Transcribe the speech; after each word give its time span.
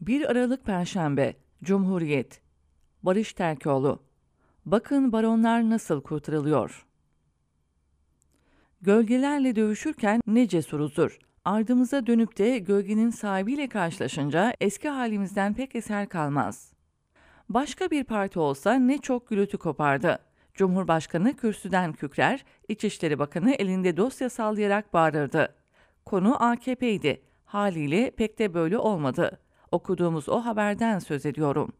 1 0.00 0.30
Aralık 0.30 0.64
Perşembe 0.64 1.34
Cumhuriyet 1.62 2.40
Barış 3.02 3.32
Terkoğlu 3.32 4.02
Bakın 4.66 5.12
baronlar 5.12 5.70
nasıl 5.70 6.02
kurtarılıyor. 6.02 6.86
Gölgelerle 8.80 9.56
dövüşürken 9.56 10.20
ne 10.26 10.48
cesuruzdur. 10.48 11.18
Ardımıza 11.44 12.06
dönüp 12.06 12.38
de 12.38 12.58
gölgenin 12.58 13.10
sahibiyle 13.10 13.68
karşılaşınca 13.68 14.54
eski 14.60 14.88
halimizden 14.88 15.54
pek 15.54 15.76
eser 15.76 16.08
kalmaz. 16.08 16.72
Başka 17.48 17.90
bir 17.90 18.04
parti 18.04 18.38
olsa 18.38 18.74
ne 18.74 18.98
çok 18.98 19.28
gürültü 19.28 19.58
kopardı. 19.58 20.18
Cumhurbaşkanı 20.54 21.36
kürsüden 21.36 21.92
kükrer, 21.92 22.44
İçişleri 22.68 23.18
Bakanı 23.18 23.52
elinde 23.52 23.96
dosya 23.96 24.30
sallayarak 24.30 24.92
bağırırdı. 24.92 25.54
Konu 26.04 26.42
AKP'ydi. 26.44 27.22
Haliyle 27.44 28.10
pek 28.10 28.38
de 28.38 28.54
böyle 28.54 28.78
olmadı. 28.78 29.40
Okuduğumuz 29.72 30.28
o 30.28 30.40
haberden 30.40 30.98
söz 30.98 31.26
ediyorum. 31.26 31.72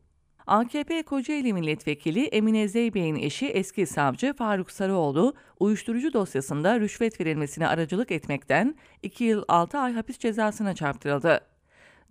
AKP 0.47 1.03
Kocaeli 1.03 1.53
Milletvekili 1.53 2.25
Emine 2.25 2.69
Zeybek'in 2.69 3.17
eşi 3.17 3.47
eski 3.47 3.87
savcı 3.87 4.33
Faruk 4.33 4.71
Sarıoğlu, 4.71 5.35
uyuşturucu 5.61 6.13
dosyasında 6.13 6.81
rüşvet 6.81 7.21
verilmesine 7.21 7.69
aracılık 7.69 8.11
etmekten 8.11 8.75
2 9.03 9.25
yıl 9.25 9.45
6 9.49 9.79
ay 9.79 9.93
hapis 9.93 10.19
cezasına 10.19 10.75
çarptırıldı. 10.75 11.41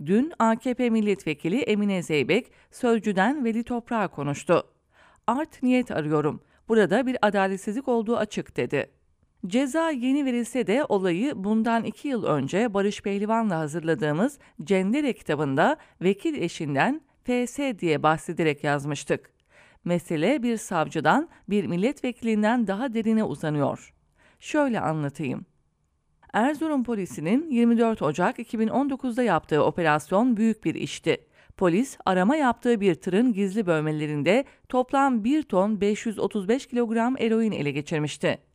Dün 0.05 0.33
AKP 0.39 0.89
Milletvekili 0.89 1.61
Emine 1.61 2.03
Zeybek, 2.03 2.51
Sözcü'den 2.71 3.45
Veli 3.45 3.63
Toprağa 3.63 4.07
konuştu. 4.07 4.63
Art 5.27 5.63
niyet 5.63 5.91
arıyorum. 5.91 6.41
Burada 6.69 7.07
bir 7.07 7.17
adaletsizlik 7.21 7.87
olduğu 7.87 8.17
açık 8.17 8.57
dedi. 8.57 8.96
Ceza 9.45 9.89
yeni 9.91 10.25
verilse 10.25 10.67
de 10.67 10.85
olayı 10.89 11.33
bundan 11.35 11.83
iki 11.83 12.07
yıl 12.07 12.23
önce 12.23 12.73
Barış 12.73 13.01
Pehlivan'la 13.01 13.59
hazırladığımız 13.59 14.39
Cendere 14.63 15.13
kitabında 15.13 15.77
vekil 16.01 16.41
eşinden 16.41 17.01
FS 17.23 17.59
diye 17.79 18.03
bahsederek 18.03 18.63
yazmıştık. 18.63 19.31
Mesele 19.85 20.43
bir 20.43 20.57
savcıdan, 20.57 21.29
bir 21.49 21.65
milletvekilinden 21.65 22.67
daha 22.67 22.93
derine 22.93 23.23
uzanıyor. 23.23 23.93
Şöyle 24.39 24.79
anlatayım. 24.79 25.45
Erzurum 26.33 26.83
polisinin 26.83 27.49
24 27.49 28.01
Ocak 28.01 28.39
2019'da 28.39 29.23
yaptığı 29.23 29.63
operasyon 29.63 30.37
büyük 30.37 30.63
bir 30.63 30.75
işti. 30.75 31.17
Polis 31.57 31.97
arama 32.05 32.35
yaptığı 32.35 32.81
bir 32.81 32.95
tırın 32.95 33.33
gizli 33.33 33.65
bölmelerinde 33.65 34.45
toplam 34.69 35.23
1 35.23 35.43
ton 35.43 35.81
535 35.81 36.67
kilogram 36.67 37.15
eroin 37.19 37.51
ele 37.51 37.71
geçirmişti. 37.71 38.46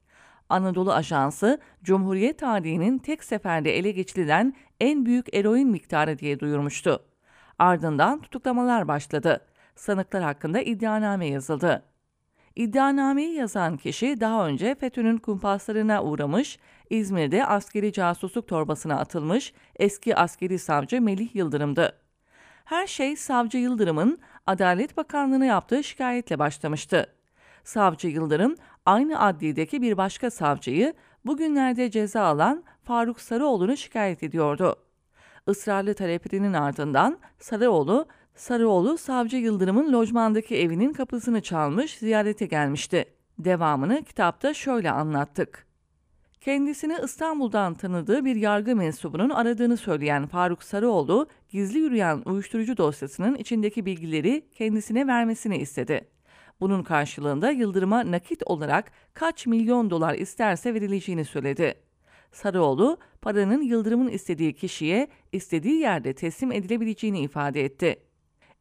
Anadolu 0.53 0.93
Ajansı, 0.93 1.59
Cumhuriyet 1.83 2.39
tarihinin 2.39 2.99
tek 2.99 3.25
seferde 3.25 3.79
ele 3.79 3.91
geçirilen 3.91 4.55
en 4.81 5.07
büyük 5.07 5.35
eroin 5.35 5.69
miktarı 5.69 6.19
diye 6.19 6.41
duyurmuştu. 6.41 7.03
Ardından 7.59 8.21
tutuklamalar 8.21 8.89
başladı. 8.89 9.41
Sanıklar 9.77 10.23
hakkında 10.23 10.61
iddianame 10.61 11.27
yazıldı. 11.27 11.83
İddianameyi 12.57 13.35
yazan 13.35 13.77
kişi 13.77 14.21
daha 14.21 14.47
önce 14.47 14.75
FETÖ'nün 14.75 15.19
kumpaslarına 15.19 16.03
uğramış, 16.03 16.59
İzmir'de 16.91 17.47
askeri 17.47 17.93
casusluk 17.93 18.49
torbasına 18.49 18.99
atılmış 18.99 19.53
eski 19.77 20.17
askeri 20.17 20.59
savcı 20.59 21.01
Melih 21.01 21.37
Yıldırım'dı. 21.37 21.99
Her 22.65 22.87
şey 22.87 23.17
Savcı 23.17 23.59
Yıldırım'ın 23.59 24.19
Adalet 24.47 24.97
Bakanlığı'na 24.97 25.45
yaptığı 25.45 25.85
şikayetle 25.85 26.39
başlamıştı. 26.39 27.07
Savcı 27.65 28.09
Yıldırım 28.09 28.57
aynı 28.87 29.21
adliyedeki 29.21 29.83
bir 29.83 29.97
başka 29.97 30.31
savcıyı 30.31 30.95
bugünlerde 31.25 31.91
ceza 31.91 32.23
alan 32.23 32.65
Faruk 32.85 33.21
Sarıoğlu'nu 33.21 33.77
şikayet 33.77 34.23
ediyordu. 34.23 34.77
Israrlı 35.49 35.95
taleplerinin 35.95 36.53
ardından 36.53 37.19
Sarıoğlu, 37.39 38.07
Sarıoğlu 38.35 38.99
Savcı 38.99 39.37
Yıldırım'ın 39.37 39.93
lojmandaki 39.93 40.57
evinin 40.57 40.93
kapısını 40.93 41.41
çalmış, 41.41 41.99
ziyarete 41.99 42.47
gelmişti. 42.47 43.05
Devamını 43.39 44.05
kitapta 44.05 44.55
şöyle 44.55 44.91
anlattık. 44.91 45.67
Kendisini 46.41 46.97
İstanbul'dan 47.05 47.75
tanıdığı 47.75 48.25
bir 48.25 48.37
yargı 48.37 48.77
mensubunun 48.77 49.31
aradığını 49.31 49.77
söyleyen 49.77 50.27
Faruk 50.27 50.63
Sarıoğlu, 50.63 51.27
gizli 51.49 51.79
yürüyen 51.79 52.23
uyuşturucu 52.25 52.77
dosyasının 52.77 53.35
içindeki 53.35 53.87
bilgileri 53.87 54.49
kendisine 54.55 55.07
vermesini 55.07 55.57
istedi. 55.57 56.09
Bunun 56.63 56.83
karşılığında 56.83 57.51
Yıldırım'a 57.51 58.11
nakit 58.11 58.43
olarak 58.47 58.93
kaç 59.15 59.47
milyon 59.47 59.91
dolar 59.91 60.15
isterse 60.15 60.75
verileceğini 60.75 61.25
söyledi. 61.25 61.75
Sarıoğlu, 62.33 62.99
paranın 63.23 63.63
Yıldırım'ın 63.63 64.09
istediği 64.09 64.53
kişiye 64.55 65.09
istediği 65.33 65.75
yerde 65.75 66.13
teslim 66.13 66.53
edilebileceğini 66.53 67.21
ifade 67.21 67.65
etti. 67.65 67.97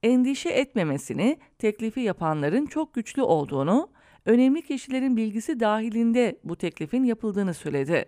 Endişe 0.04 0.50
etmemesini, 0.50 1.40
teklifi 1.58 2.00
yapanların 2.00 2.66
çok 2.66 2.94
güçlü 2.94 3.22
olduğunu, 3.22 3.90
önemli 4.26 4.62
kişilerin 4.62 5.18
bilgisi 5.18 5.60
dahilinde 5.60 6.40
bu 6.44 6.56
teklifin 6.56 7.04
yapıldığını 7.04 7.54
söyledi. 7.54 8.06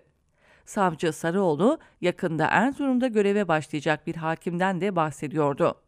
Savcı 0.66 1.14
Sarıoğlu 1.14 1.78
yakında 2.02 2.46
Erzurum'da 2.46 3.08
göreve 3.08 3.48
başlayacak 3.48 4.08
bir 4.08 4.16
hakimden 4.16 4.82
de 4.82 4.96
bahsediyordu. 4.96 5.84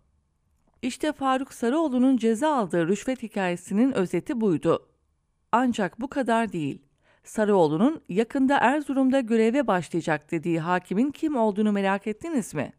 İşte 0.86 1.12
Faruk 1.12 1.54
Sarıoğlu'nun 1.54 2.18
ceza 2.18 2.56
aldığı 2.56 2.88
rüşvet 2.88 3.24
hikayesinin 3.24 3.92
özeti 3.92 4.42
buydu. 4.42 4.88
Ancak 5.52 6.02
bu 6.02 6.10
kadar 6.10 6.54
değil. 6.54 6.82
Sarıoğlu'nun 7.24 8.02
yakında 8.10 8.58
Erzurum'da 8.58 9.20
göreve 9.20 9.68
başlayacak 9.68 10.32
dediği 10.32 10.60
hakimin 10.60 11.12
kim 11.12 11.36
olduğunu 11.36 11.72
merak 11.72 12.08
ettiniz 12.08 12.54
mi? 12.54 12.74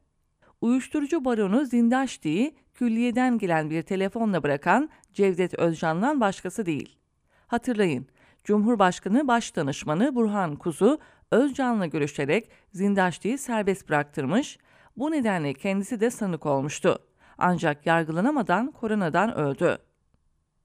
Uyuşturucu 0.61 1.25
baronu 1.25 1.65
Zindaşti'yi 1.65 2.56
külliyeden 2.75 3.39
gelen 3.39 3.71
bir 3.71 3.83
telefonla 3.83 4.43
bırakan 4.43 4.91
Cevdet 5.12 5.55
Özcan'dan 5.55 6.21
başkası 6.21 6.66
değil. 6.66 6.99
Hatırlayın, 7.47 8.06
Cumhurbaşkanı 8.45 9.28
Başdanışmanı 9.28 10.15
Burhan 10.15 10.56
Kuzu 10.56 10.99
Özcan'la 11.31 11.87
görüşerek 11.87 12.50
Zindaşti'yi 12.72 13.39
serbest 13.39 13.89
bıraktırmış, 13.89 14.59
bu 14.97 15.11
nedenle 15.11 15.55
kendisi 15.55 16.00
de 16.00 16.11
sanık 16.11 16.47
olmuştu. 16.47 17.06
Ancak 17.39 17.87
yargılanamadan 17.87 18.71
koronadan 18.71 19.35
öldü. 19.35 19.79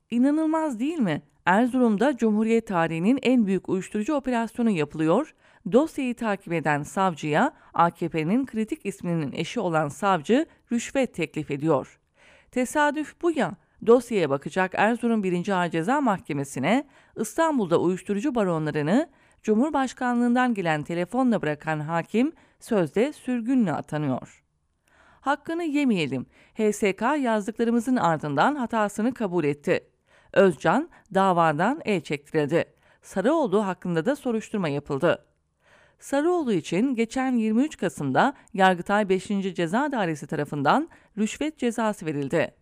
İnanılmaz 0.10 0.80
değil 0.80 1.00
mi? 1.00 1.22
Erzurum'da 1.46 2.18
Cumhuriyet 2.18 2.68
tarihinin 2.68 3.20
en 3.22 3.46
büyük 3.46 3.70
uyuşturucu 3.70 4.14
operasyonu 4.14 4.70
yapılıyor. 4.70 5.34
Dosyayı 5.72 6.16
takip 6.16 6.54
eden 6.54 6.84
savcıya 6.84 7.54
AKP'nin 7.74 8.46
kritik 8.46 8.86
isminin 8.86 9.32
eşi 9.32 9.60
olan 9.60 9.88
savcı 9.88 10.46
rüşvet 10.72 11.14
teklif 11.14 11.52
ediyor. 11.52 12.00
Tesadüf 12.52 13.22
bu 13.22 13.32
ya. 13.32 13.56
Dosyaya 13.88 14.30
bakacak 14.30 14.72
Erzurum 14.76 15.24
1. 15.24 15.50
Ağır 15.50 15.70
Ceza 15.70 16.02
Mahkemesi'ne 16.02 16.88
İstanbul'da 17.16 17.80
uyuşturucu 17.80 18.36
baronlarını 18.36 19.10
Cumhurbaşkanlığından 19.44 20.54
gelen 20.54 20.84
telefonla 20.84 21.42
bırakan 21.42 21.80
hakim 21.80 22.32
sözde 22.60 23.14
sürgünle 23.14 23.74
atanıyor. 23.74 24.41
Hakkını 25.22 25.64
yemeyelim. 25.64 26.26
HSK 26.54 27.02
yazdıklarımızın 27.02 27.96
ardından 27.96 28.56
hatasını 28.56 29.14
kabul 29.14 29.44
etti. 29.44 29.88
Özcan 30.34 30.90
davadan 31.14 31.82
el 31.86 32.02
çektirildi. 32.02 32.66
Sarıoğlu 33.02 33.66
hakkında 33.66 34.06
da 34.06 34.16
soruşturma 34.16 34.70
yapıldı. 34.70 35.26
Sarıoğlu 36.00 36.54
için 36.54 36.96
geçen 36.96 37.32
23 37.32 37.78
Kasım'da 37.78 38.34
Yargıtay 38.54 39.10
5. 39.10 39.28
Ceza 39.28 39.92
Dairesi 39.92 40.28
tarafından 40.28 40.90
rüşvet 41.18 41.58
cezası 41.58 42.06
verildi. 42.06 42.56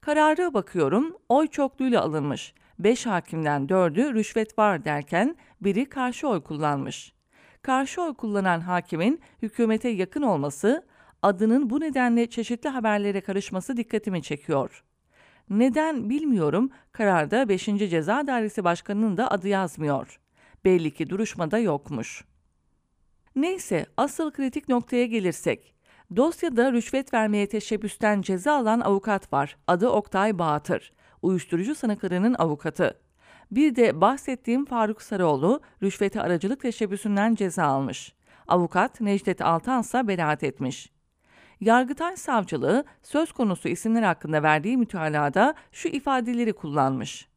Karara 0.00 0.54
bakıyorum, 0.54 1.16
oy 1.28 1.46
çokluğuyla 1.46 2.02
alınmış. 2.02 2.54
5 2.78 3.06
hakimden 3.06 3.66
4'ü 3.66 4.14
rüşvet 4.14 4.58
var 4.58 4.84
derken 4.84 5.36
biri 5.60 5.88
karşı 5.88 6.28
oy 6.28 6.40
kullanmış. 6.42 7.12
Karşı 7.62 8.02
oy 8.02 8.14
kullanan 8.14 8.60
hakimin 8.60 9.20
hükümete 9.42 9.88
yakın 9.88 10.22
olması, 10.22 10.86
adının 11.22 11.70
bu 11.70 11.80
nedenle 11.80 12.30
çeşitli 12.30 12.68
haberlere 12.68 13.20
karışması 13.20 13.76
dikkatimi 13.76 14.22
çekiyor. 14.22 14.84
Neden 15.50 16.10
bilmiyorum 16.10 16.70
kararda 16.92 17.48
5. 17.48 17.64
Ceza 17.64 18.26
Dairesi 18.26 18.64
Başkanı'nın 18.64 19.16
da 19.16 19.30
adı 19.30 19.48
yazmıyor. 19.48 20.20
Belli 20.64 20.90
ki 20.90 21.10
duruşmada 21.10 21.58
yokmuş. 21.58 22.24
Neyse 23.36 23.86
asıl 23.96 24.30
kritik 24.30 24.68
noktaya 24.68 25.06
gelirsek. 25.06 25.74
Dosyada 26.16 26.72
rüşvet 26.72 27.14
vermeye 27.14 27.48
teşebbüsten 27.48 28.22
ceza 28.22 28.52
alan 28.52 28.80
avukat 28.80 29.32
var. 29.32 29.56
Adı 29.66 29.88
Oktay 29.88 30.38
Bağatır. 30.38 30.92
Uyuşturucu 31.22 31.74
sanıklarının 31.74 32.34
avukatı. 32.38 33.00
Bir 33.50 33.76
de 33.76 34.00
bahsettiğim 34.00 34.64
Faruk 34.64 35.02
Sarıoğlu 35.02 35.60
rüşvete 35.82 36.20
aracılık 36.20 36.60
teşebbüsünden 36.60 37.34
ceza 37.34 37.64
almış. 37.64 38.14
Avukat 38.48 39.00
Necdet 39.00 39.42
Altan 39.42 39.80
ise 39.80 40.08
beraat 40.08 40.42
etmiş. 40.42 40.92
Yargıtay 41.60 42.16
Savcılığı 42.16 42.84
söz 43.02 43.32
konusu 43.32 43.68
isimler 43.68 44.02
hakkında 44.02 44.42
verdiği 44.42 44.76
mütalada 44.76 45.54
şu 45.72 45.88
ifadeleri 45.88 46.52
kullanmış. 46.52 47.28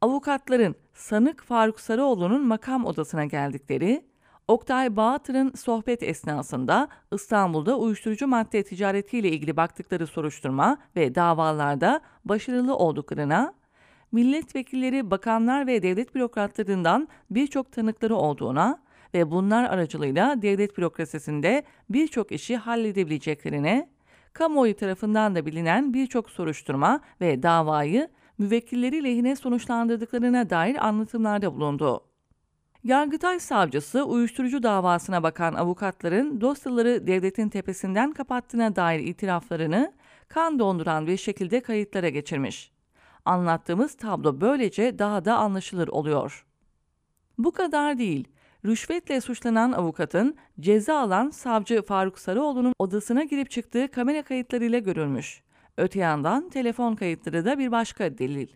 Avukatların 0.00 0.74
sanık 0.94 1.44
Faruk 1.44 1.80
Sarıoğlu'nun 1.80 2.46
makam 2.46 2.84
odasına 2.84 3.24
geldikleri, 3.24 4.10
Oktay 4.48 4.96
Bağatır'ın 4.96 5.52
sohbet 5.52 6.02
esnasında 6.02 6.88
İstanbul'da 7.12 7.78
uyuşturucu 7.78 8.26
madde 8.26 8.62
ticaretiyle 8.62 9.28
ilgili 9.28 9.56
baktıkları 9.56 10.06
soruşturma 10.06 10.78
ve 10.96 11.14
davalarda 11.14 12.00
başarılı 12.24 12.76
olduklarına, 12.76 13.54
milletvekilleri, 14.12 15.10
bakanlar 15.10 15.66
ve 15.66 15.82
devlet 15.82 16.14
bürokratlarından 16.14 17.08
birçok 17.30 17.72
tanıkları 17.72 18.16
olduğuna 18.16 18.82
ve 19.14 19.30
bunlar 19.30 19.64
aracılığıyla 19.64 20.42
devlet 20.42 20.78
bürokrasisinde 20.78 21.64
birçok 21.90 22.32
işi 22.32 22.56
halledebileceklerine, 22.56 23.88
kamuoyu 24.32 24.76
tarafından 24.76 25.34
da 25.34 25.46
bilinen 25.46 25.94
birçok 25.94 26.30
soruşturma 26.30 27.00
ve 27.20 27.42
davayı 27.42 28.08
müvekkilleri 28.38 29.04
lehine 29.04 29.36
sonuçlandırdıklarına 29.36 30.50
dair 30.50 30.86
anlatımlarda 30.86 31.54
bulundu. 31.54 32.04
Yargıtay 32.84 33.40
savcısı 33.40 34.04
uyuşturucu 34.04 34.62
davasına 34.62 35.22
bakan 35.22 35.54
avukatların 35.54 36.40
dosyaları 36.40 37.06
devletin 37.06 37.48
tepesinden 37.48 38.12
kapattığına 38.12 38.76
dair 38.76 39.00
itiraflarını 39.00 39.92
kan 40.28 40.58
donduran 40.58 41.06
bir 41.06 41.16
şekilde 41.16 41.60
kayıtlara 41.60 42.08
geçirmiş. 42.08 42.72
Anlattığımız 43.24 43.96
tablo 43.96 44.40
böylece 44.40 44.98
daha 44.98 45.24
da 45.24 45.36
anlaşılır 45.36 45.88
oluyor. 45.88 46.46
Bu 47.38 47.52
kadar 47.52 47.98
değil. 47.98 48.28
Rüşvetle 48.64 49.20
suçlanan 49.20 49.72
avukatın 49.72 50.36
ceza 50.60 50.98
alan 50.98 51.30
savcı 51.30 51.82
Faruk 51.82 52.18
Sarıoğlu'nun 52.18 52.74
odasına 52.78 53.24
girip 53.24 53.50
çıktığı 53.50 53.88
kamera 53.88 54.22
kayıtlarıyla 54.22 54.78
görülmüş. 54.78 55.42
Öte 55.76 55.98
yandan 55.98 56.50
telefon 56.50 56.94
kayıtları 56.94 57.44
da 57.44 57.58
bir 57.58 57.72
başka 57.72 58.18
delil. 58.18 58.48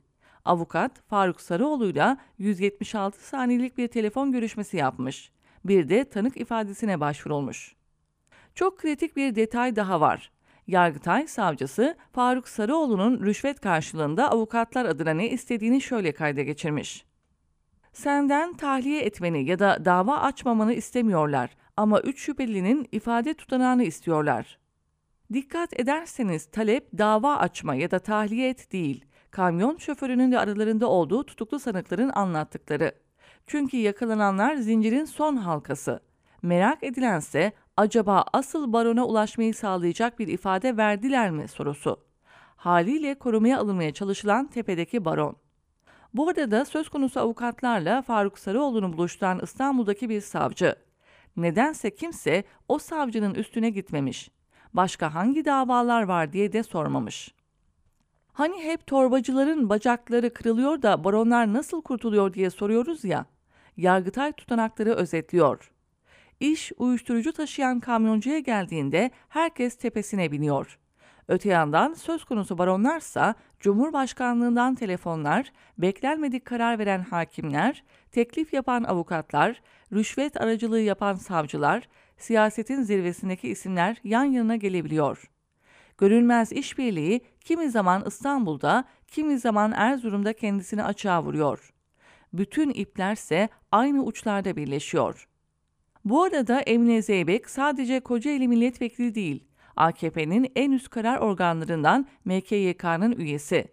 Avukat 0.45 1.03
Faruk 1.09 1.41
Sarıoğlu'yla 1.41 2.17
176 2.39 3.27
saniyelik 3.27 3.79
bir 3.79 3.89
telefon 3.89 4.33
görüşmesi 4.33 4.77
yapmış. 4.77 5.31
Bir 5.65 5.89
de 5.89 6.05
tanık 6.05 6.37
ifadesine 6.37 7.01
başvurulmuş. 7.01 7.75
Çok 8.55 8.79
kritik 8.79 9.17
bir 9.17 9.35
detay 9.35 9.77
daha 9.77 10.01
var. 10.01 10.31
Yargıtay 10.67 11.27
savcısı 11.27 11.97
Faruk 12.13 12.49
Sarıoğlu'nun 12.49 13.27
rüşvet 13.27 13.61
karşılığında 13.61 14.31
avukatlar 14.31 14.85
adına 14.85 15.11
ne 15.11 15.31
istediğini 15.31 15.81
şöyle 15.81 16.13
kayda 16.13 16.43
geçirmiş. 16.43 17.05
Senden 17.95 18.53
tahliye 18.53 19.01
etmeni 19.01 19.45
ya 19.45 19.59
da 19.59 19.85
dava 19.85 20.17
açmamanı 20.17 20.75
istemiyorlar 20.75 21.51
ama 21.77 22.01
üç 22.01 22.21
şüphelinin 22.21 22.89
ifade 22.93 23.35
tutanağını 23.35 23.85
istiyorlar. 23.85 24.59
Dikkat 25.33 25.81
ederseniz 25.81 26.47
talep 26.47 26.99
dava 26.99 27.37
açma 27.37 27.75
ya 27.75 27.91
da 27.91 27.99
tahliye 27.99 28.49
et 28.49 28.73
değil, 28.73 29.05
kamyon 29.31 29.77
şoförünün 29.77 30.33
de 30.33 30.39
aralarında 30.39 30.87
olduğu 30.87 31.27
tutuklu 31.27 31.59
sanıkların 31.59 32.11
anlattıkları. 32.15 32.93
Çünkü 33.47 33.77
yakalananlar 33.77 34.57
zincirin 34.57 35.05
son 35.05 35.37
halkası. 35.37 36.01
Merak 36.43 36.83
edilense 36.83 37.53
acaba 37.77 38.25
asıl 38.33 38.73
barona 38.73 39.07
ulaşmayı 39.07 39.55
sağlayacak 39.55 40.19
bir 40.19 40.29
ifade 40.29 40.77
verdiler 40.77 41.31
mi 41.31 41.49
sorusu. 41.49 42.01
Haliyle 42.57 43.15
korumaya 43.15 43.59
alınmaya 43.59 43.93
çalışılan 43.93 44.47
tepedeki 44.47 45.05
baron. 45.05 45.44
Bu 46.15 46.29
arada 46.29 46.65
söz 46.65 46.89
konusu 46.89 47.21
avukatlarla 47.21 48.03
Faruk 48.03 48.39
Sarıoğlu'nu 48.39 48.93
buluşturan 48.93 49.41
İstanbul'daki 49.43 50.09
bir 50.09 50.21
savcı. 50.21 50.75
Nedense 51.37 51.95
kimse 51.95 52.45
o 52.69 52.79
savcının 52.79 53.35
üstüne 53.35 53.71
gitmemiş. 53.71 54.31
Başka 54.75 55.15
hangi 55.15 55.45
davalar 55.45 56.03
var 56.03 56.33
diye 56.33 56.53
de 56.53 56.63
sormamış. 56.63 57.35
Hani 58.33 58.63
hep 58.63 58.87
torbacıların 58.87 59.69
bacakları 59.69 60.35
kırılıyor 60.35 60.83
da 60.83 61.05
baronlar 61.05 61.53
nasıl 61.53 61.83
kurtuluyor 61.83 62.35
diye 62.35 62.51
soruyoruz 62.51 63.05
ya. 63.05 63.27
Yargıtay 63.77 64.33
tutanakları 64.33 64.95
özetliyor. 64.95 65.73
İş 66.41 66.73
uyuşturucu 66.79 67.33
taşıyan 67.33 67.81
kamyoncuya 67.81 68.39
geldiğinde 68.39 69.11
herkes 69.29 69.77
tepesine 69.77 70.33
biniyor. 70.33 70.79
Öte 71.29 71.49
yandan 71.49 71.95
söz 71.95 72.25
konusu 72.25 72.59
baronlarsa 72.59 73.35
Cumhurbaşkanlığından 73.61 74.75
telefonlar, 74.75 75.53
beklenmedik 75.79 76.45
karar 76.45 76.79
veren 76.79 77.01
hakimler, 77.01 77.85
teklif 78.13 78.53
yapan 78.53 78.85
avukatlar, 78.85 79.63
rüşvet 79.93 80.41
aracılığı 80.41 80.81
yapan 80.81 81.15
savcılar, 81.15 81.89
siyasetin 82.19 82.83
zirvesindeki 82.83 83.49
isimler 83.49 83.97
yan 84.05 84.25
yana 84.25 84.57
gelebiliyor. 84.57 85.31
Görülmez 85.99 86.53
işbirliği 86.53 87.21
kimi 87.41 87.71
zaman 87.71 88.05
İstanbul'da, 88.07 88.85
kimi 89.07 89.39
zaman 89.39 89.73
Erzurum'da 89.73 90.33
kendisini 90.33 90.85
açığa 90.85 91.23
vuruyor. 91.23 91.75
Bütün 92.33 92.71
iplerse 92.71 93.49
aynı 93.73 94.05
uçlarda 94.05 94.57
birleşiyor. 94.57 95.29
Bu 96.05 96.23
arada 96.23 96.61
Emine 96.61 97.03
Zeybek 97.03 97.51
sadece 97.51 98.01
Kocaeli 98.01 98.49
milletvekili 98.49 99.15
değil, 99.15 99.45
AKP'nin 99.77 100.53
en 100.57 100.73
üst 100.73 100.89
karar 100.89 101.19
organlarından 101.19 102.07
MKYK'nın 102.25 103.13
üyesi. 103.13 103.69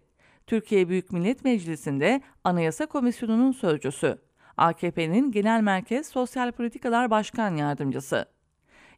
Türkiye 0.46 0.88
Büyük 0.88 1.12
Millet 1.12 1.44
Meclisi'nde 1.44 2.20
Anayasa 2.44 2.86
Komisyonu'nun 2.86 3.52
sözcüsü. 3.52 4.18
AKP'nin 4.56 5.32
Genel 5.32 5.60
Merkez 5.60 6.06
Sosyal 6.06 6.52
Politikalar 6.52 7.10
Başkan 7.10 7.56
Yardımcısı. 7.56 8.26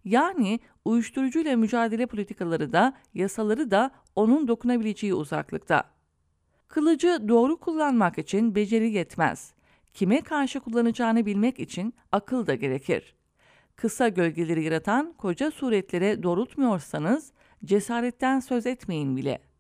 Yani 0.04 0.60
uyuşturucuyla 0.84 1.56
mücadele 1.56 2.06
politikaları 2.06 2.72
da 2.72 2.92
yasaları 3.14 3.70
da 3.70 3.90
onun 4.16 4.48
dokunabileceği 4.48 5.14
uzaklıkta. 5.14 5.84
Kılıcı 6.68 7.28
doğru 7.28 7.56
kullanmak 7.56 8.18
için 8.18 8.54
beceri 8.54 8.90
yetmez. 8.90 9.54
Kime 9.94 10.20
karşı 10.20 10.60
kullanacağını 10.60 11.26
bilmek 11.26 11.60
için 11.60 11.94
akıl 12.12 12.46
da 12.46 12.54
gerekir. 12.54 13.14
Kısa 13.76 14.08
gölgeleri 14.08 14.64
yaratan 14.64 15.12
koca 15.12 15.50
suretlere 15.50 16.22
doğrultmuyorsanız 16.22 17.32
cesaretten 17.64 18.40
söz 18.40 18.66
etmeyin 18.66 19.16
bile.'' 19.16 19.53